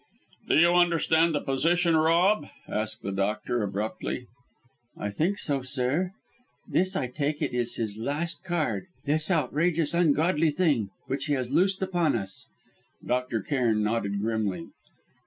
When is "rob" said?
1.95-2.47